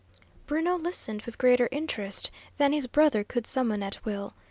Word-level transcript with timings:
Bruno 0.47 0.77
listened 0.77 1.21
with 1.27 1.37
greater 1.37 1.69
interest 1.71 2.31
than 2.57 2.73
his 2.73 2.87
brother 2.87 3.23
could 3.23 3.45
summon 3.45 3.83
at 3.83 4.03
will. 4.03 4.33